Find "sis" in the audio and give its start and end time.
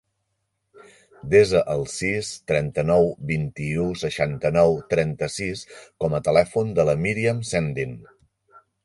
1.95-2.31